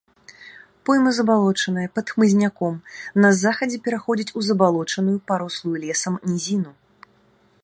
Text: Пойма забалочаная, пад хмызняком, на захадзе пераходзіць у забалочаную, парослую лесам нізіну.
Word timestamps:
Пойма 0.87 1.11
забалочаная, 1.17 1.83
пад 1.97 2.07
хмызняком, 2.15 2.75
на 3.27 3.33
захадзе 3.43 3.77
пераходзіць 3.89 4.33
у 4.37 4.47
забалочаную, 4.51 5.17
парослую 5.33 5.77
лесам 5.89 6.13
нізіну. 6.33 6.71